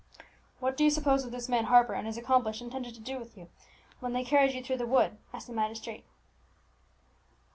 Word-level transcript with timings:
"What 0.59 0.75
do 0.77 0.83
you 0.83 0.89
suppose 0.89 1.23
that 1.23 1.29
this 1.29 1.47
man 1.47 1.65
Harper 1.65 1.93
and 1.93 2.07
his 2.07 2.17
accomplice 2.17 2.59
intended 2.59 2.95
to 2.95 2.99
do 3.01 3.19
with 3.19 3.37
you, 3.37 3.49
when 3.99 4.13
they 4.13 4.23
carried 4.23 4.53
you 4.55 4.63
through 4.63 4.77
the 4.77 4.87
wood?" 4.87 5.19
asked 5.31 5.45
the 5.45 5.53
magistrate. 5.53 6.05